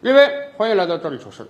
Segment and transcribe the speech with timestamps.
[0.00, 1.46] 各位，欢迎来到这里说事儿。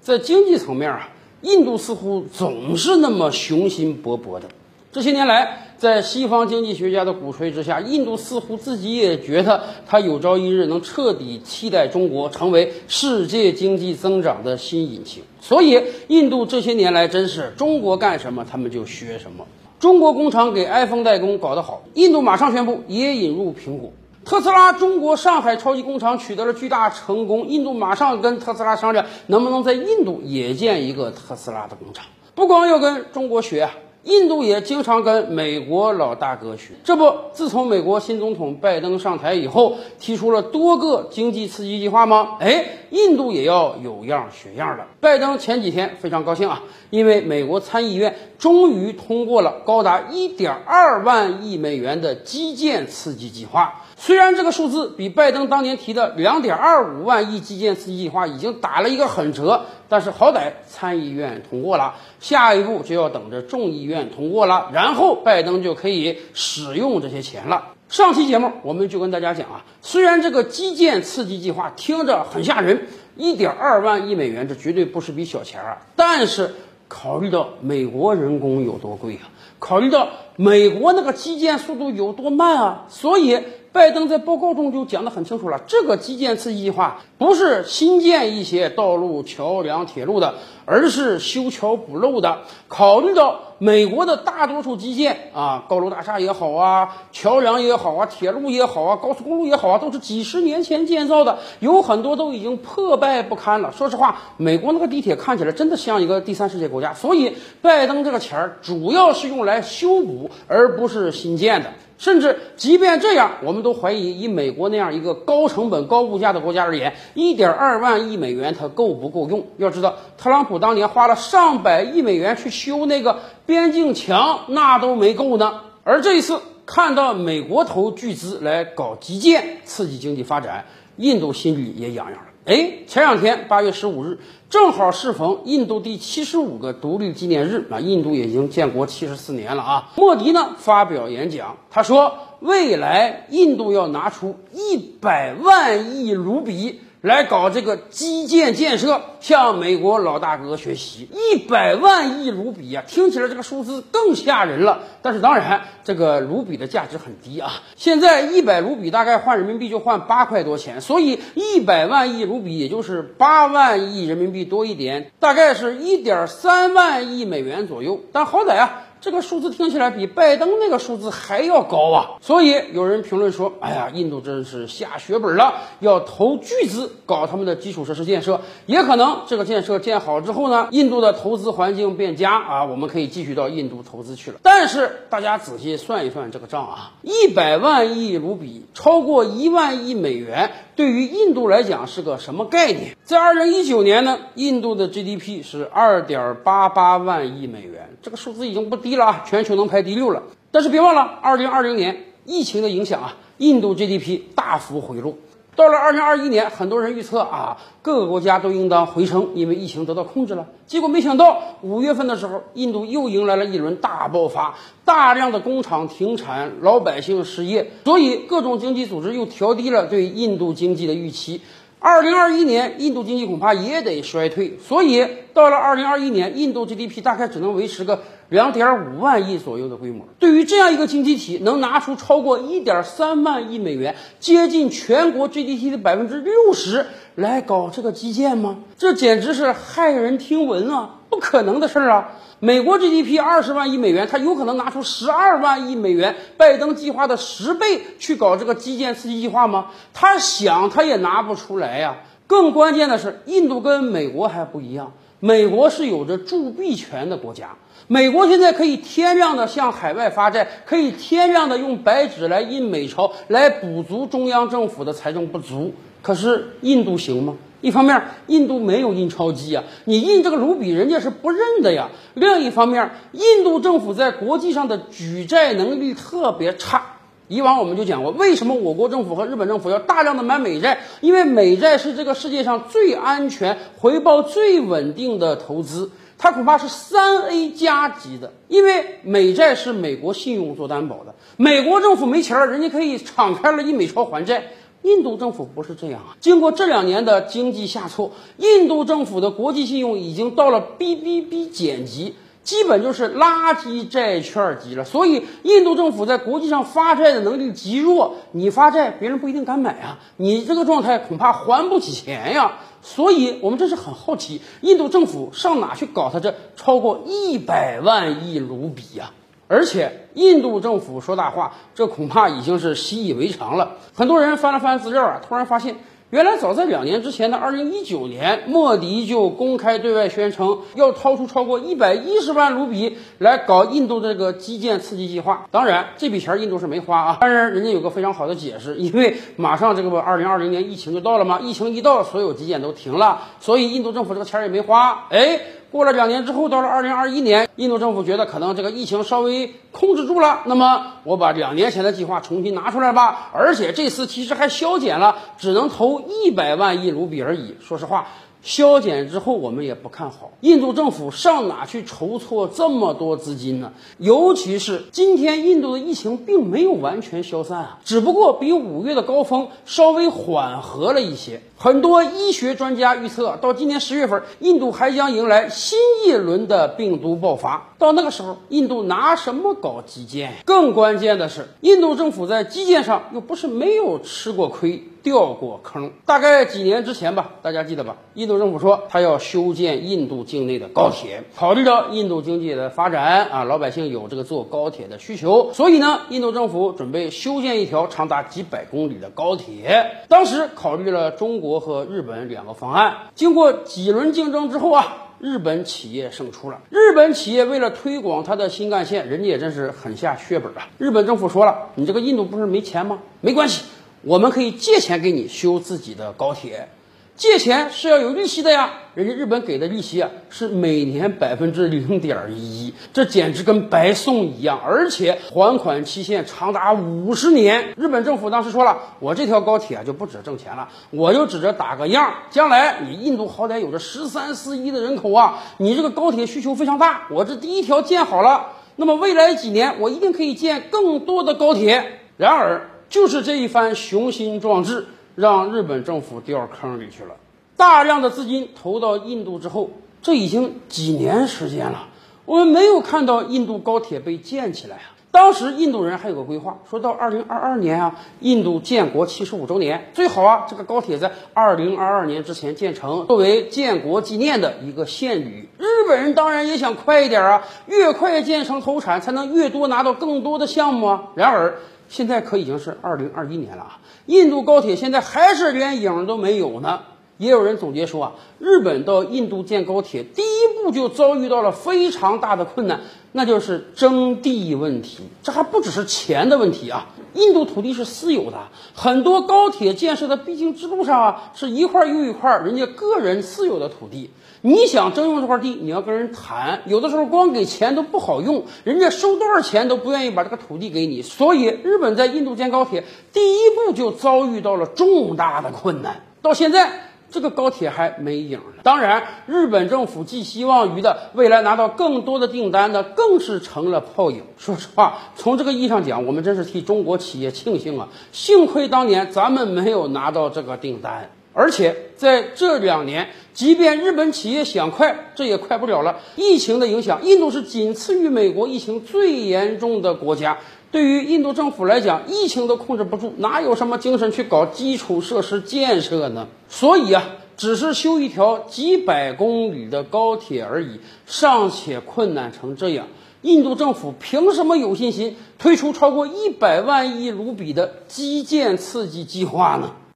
[0.00, 1.08] 在经济层面啊，
[1.42, 4.48] 印度似乎总是那么雄心勃勃的。
[4.90, 15.22] 这些年来，在西方经济学家的鼓吹之下，印度似乎自己也觉得它有朝一日能彻底替代中国，成为世界经济增长的新引擎。
[15.40, 19.46] 所以，印度这些年来真是中国干什么他们就学什么。
[19.78, 23.92] 中国工厂给 iPhone 代工搞得好，印度马上宣布也引入苹果。
[24.24, 32.06] 特斯拉中国上海超级工厂取得了巨大成功，印度马上跟特斯拉商量，能不能在印度也建一个特斯拉的工厂？
[32.34, 33.68] 不光要跟中国学，
[34.04, 36.74] 印度也经常跟美国老大哥学。
[36.82, 42.36] 这不，自从美国新总统拜登上台以后，提出了多个经济刺激计划吗？
[42.40, 44.86] 哎，印度也要有样学样了。
[45.00, 53.84] 拜登前几天非常高兴啊，因为美国参议院终于通过了高达一点二万亿美元的基建刺激计划。
[53.96, 67.74] 虽然这个数字比拜登当年提的两点二五万亿基建刺激计划已经打了一个狠折，但是好歹参议院通过了，下一步就要等着众议院通过了，然后拜登就可以使用这些钱了。
[67.90, 72.86] 上期节目我们就跟大家讲啊，虽然这个基建刺激计划听着很吓人，
[73.16, 76.54] 一点二万亿美元，这绝对不是笔小钱啊，但是
[76.88, 83.42] 考虑到美国人工有多贵啊，考虑到美国那个基建速度有多慢啊，所以。
[83.72, 90.34] 拜登在报告中就讲得很清楚了，这个基建刺激计划不是新建一些道路、桥梁、铁路的，
[90.66, 92.40] 而是修桥补漏的。
[92.68, 103.72] 考虑到美国的大多数基建啊，高楼大厦也好啊，桥梁也好啊，铁路也好啊，高速公路也好啊，都是几十年前建造的，有很多都已经破败不堪了。
[103.72, 106.92] 说实话，美国那个地铁看起来真的像一个第三世界国家。
[106.92, 111.70] 所以，拜登这个钱儿主要是用来修补，而不是新建的。
[112.02, 119.46] 甚至，即便这样，我们都怀疑，以美国那样一个高成本、高物价的国家而言，一点二万亿美元它够不够用？
[119.56, 125.60] 要知道，特朗普当年花了上百亿美元去修那个边境墙，那都没够呢。
[125.84, 130.64] 而这一次，看到美国投巨资来搞基建，刺激经济发展，
[130.96, 132.31] 印度心里也痒痒了。
[132.44, 134.18] 哎，前两天八月十五日，
[134.50, 139.92] 正好适逢印度第七十五个独立纪念日啊，印度已经建国七十四年了啊。
[139.96, 146.80] 莫迪呢发表演讲，他说，未来印度要拿出一百万亿卢比。
[147.02, 154.82] 来搞这个基建建设，向美国老大哥学习，一百万亿卢比啊，听起来这个数字更吓人了。
[155.02, 168.00] 但是当然，这个卢比的价值很低啊，现在一百卢比大概换人民币就换八块多钱，所以一百万亿卢比也就是八万亿人民币多一点，大概是一点三万亿美元左右。
[168.12, 168.84] 但好歹啊。
[169.02, 172.10] 这个数字听起来比拜登那个数字还要高啊！
[172.20, 178.40] 所以有人评论说：“哎呀，印度真是下血本了，要投巨资搞他们的基础设施建设。
[178.66, 184.38] 也可能这个建设 建好之后呢，印度的投资环境变佳啊，我们可以继续到印度投资去了。
[184.40, 192.96] 但是大家仔细算一算这个账啊，一百万亿卢比，超过一万亿美元。”对于印度来讲是个什么概念？
[193.04, 200.22] 在二零一九年呢，印度的 GDP 是二点八八万亿美元，这个数字已经不低了啊，全球能排第六了。
[200.50, 205.14] 但是别忘了，二零二零年疫情的影响啊，印度 GDP 大幅回落。
[205.54, 210.46] 到了二零二一年，很多人预测啊，各个国家都应当回升，因为疫情得到控制了。
[210.66, 214.54] 结果没想到，五月份的时候，印度又迎来了一轮大爆发，
[214.86, 221.42] 大量的工厂停产，老百姓失业，所以各种经济组织又调低了对印度经济的预期。
[221.82, 225.04] 二零二一年，印度经济恐怕也得衰退，所以
[225.34, 228.00] 到了二零二一年，印度 GDP 大概只能维持个。
[228.28, 238.60] 两点五万亿左右的规模，对于这样一个经济体，能拿出超过一点三万亿美元，接近全国 GDP 的百分之六十来搞这个基建吗？
[238.78, 241.00] 这简直是骇人听闻啊！
[241.22, 242.10] 可能的事儿啊！
[242.40, 249.66] 美国 GDP 二十万亿美元，他有可能拿出十二万亿美元，拜登计划的十倍去搞这个基建刺激计划吗？
[249.94, 251.98] 他想他也拿不出来呀！
[252.26, 257.50] 更关键的是，印度跟美国还不一样，美国是有着铸币权的国家。
[257.86, 265.72] 美国现在可以天量的向海外发债，可以天量的用白纸来印美钞，来补足中央政府的财政不足。
[266.02, 267.36] 可是印度行吗？
[267.62, 271.88] 一方面，印度没有印钞机啊，你印这个卢比，人家是不认的呀。
[272.12, 276.82] 另一方面，印度政府在国际上的举债能力特别差。
[277.28, 280.80] 以往我们就讲过，为什么我国政府和日本政府要大量的买美债？
[281.00, 285.92] 因为美债是这个世界上最安全、回报最稳定的投资。
[286.18, 294.52] 它恐怕是三 A 加级的，因为美债是美国信用做担保的，美国政府没钱儿，人家可以敞开了印美钞还债。
[294.82, 296.16] 印度政府不是这样啊！
[296.20, 304.84] 经过这两年的经济下挫，印度政府的国际信用已经到了 BBB 减级，基本就是垃圾债券级了。
[304.84, 310.00] 所以，印度政府在国际上发债的能力极弱，你发债别人不一定敢买啊！
[310.16, 312.58] 你这个状态恐怕还不起钱呀！
[312.82, 319.12] 所以我们真是很好奇，印度政府上哪去搞他这超过一百万亿卢比呀？
[319.52, 323.72] 而且印度政府说大话，这恐怕已经是习以为常了。
[323.94, 325.76] 很多人翻了翻资料啊，突然发现，
[326.08, 335.46] 原来早在两年之前的二零一九年，莫迪就公开对外宣称要掏出超过一百一十万卢比来搞印度这个基建刺激计划。
[335.50, 341.40] 当然，这笔钱印度是没花啊，但是人家有个非常好的解释，因为马上这个不二零二零年疫情就到了吗？
[341.42, 345.08] 疫情一到，所有基建都停了，所以印度政府这个钱也没花。
[345.10, 345.40] 哎。
[345.72, 357.56] 过了两年之后，到了二零二一年，印度政府觉得可能这个疫情稍微控制住了，那么我把两年前的计划重新拿出来吧，而且这次其实还削减了，只能投一百万亿卢比而已。
[357.60, 358.06] 说实话。
[358.42, 360.32] 削减之后，我们也不看好。
[360.40, 363.72] 印度政府上哪去筹措这么多资金呢？
[363.98, 371.40] 尤其是今天，印度的疫情并没有完全消散啊，只不过比五月的高峰稍微缓和了一些。
[371.56, 377.74] 很多医学专家预测，到今年十月份，印度还将迎来新一轮的病毒爆发。
[377.78, 380.32] 到那个时候，印度拿什么搞基建？
[380.44, 384.82] 更关键的是，印度政府在基建上又不是没有吃过亏。
[385.02, 387.96] 掉过坑，大概几年之前吧，大家记得吧？
[388.14, 400.04] 印度政府说他要修建印度境内的高铁，考虑到印度经济的发展啊，老百姓有这个坐高铁的需求，所以呢，印度政府准备修建一条长达几百公里的高铁。
[400.08, 406.60] 当时考虑了中国和日本两个方案，经过几轮竞争之后啊，日本企业胜出了。
[406.70, 410.68] 日本企业为了推广它的新干线，人家也真是狠下血本啊。
[410.78, 412.98] 日本政府说了，你这个印度不是没钱吗？
[413.20, 413.64] 没关系。
[414.04, 416.68] 我们可以借钱给你修自己的高铁，
[417.16, 418.70] 借钱是要有利息的呀。
[418.94, 427.74] 人家日本给的利息啊是每年百分之零点一，这简直跟白送一样，而且还款期限长达五十年。
[427.76, 432.12] 日本政府当时说了，我这条高铁啊就不指着挣钱了，我就指着打个样。
[432.30, 442.00] 将来你印度好歹有着十三四亿的人口啊，你这个高铁需求非常大，我这第一条建好了，那么未来几年我一定可以建更多的高铁。
[442.16, 442.71] 然而。
[442.92, 444.84] 就是这一番雄心壮志，
[445.14, 447.14] 让日本政府掉坑里去了。
[447.56, 449.70] 大量的资金投到印度之后，
[450.02, 451.88] 这已经几年时间了，
[452.26, 454.92] 我们没有看到印度高铁被建起来啊。
[455.10, 465.48] 当时印度人还有个规划，说到二零二二年啊，印度建国七十五周年，最好啊，这个高铁在二零二二年之前建成，作为建国纪念的一个献礼。
[465.56, 471.04] 日本人当然也想快一点啊，越快建成投产，才能越多拿到更多的项目啊。
[471.14, 471.54] 然而。
[471.92, 473.78] 现在可已经是二零二一年了啊！
[474.06, 476.80] 印度高铁现在还是连影都没有呢。
[477.18, 482.80] 也有人总结说啊，日本到印度建高铁，第一步就遭遇到了非常大的困难，
[483.12, 485.00] 那就是征地问题。
[485.22, 486.86] 这还不只是钱的问题啊！
[487.12, 488.38] 印度土地是私有的，
[488.74, 494.08] 很多高铁建设的必经之路上啊，是一块又一块人家个人私有的土地。
[494.44, 501.00] 你想征用这块地，你要跟人谈，有的时候光给钱都不好用，人家收多少钱都不愿意把这个土地给你。
[501.00, 506.02] 所以，日本在印度建高铁，第一步就遭遇到了重大的困难。
[506.22, 506.72] 到现在，
[507.08, 508.62] 这个高铁还没影呢。
[508.64, 514.24] 当然，日本政府寄希望于的未来拿到更多的订单呢，更是成了泡影。
[514.38, 517.86] 说实话，从这个意义上讲，我们真是替中国企业庆幸啊！
[518.10, 521.10] 幸亏当年咱们没有拿到这个订单。
[521.34, 526.00] 而且在这两年，即便日本企业想快，这也快不了了。
[526.16, 530.38] 疫情的影响，印度是仅次于美国疫情最严重的国家。
[530.70, 536.28] 对于印度政府来讲，疫情都控制不住，哪有什么精神去搞基础设施建设呢？
[536.48, 537.04] 所以啊，
[537.36, 542.88] 只是修一条几百公里的高铁而已，尚且困难成这样，
[543.20, 549.72] 印度政府凭什么有信心推出超过一百万亿卢比的基建刺激计划呢？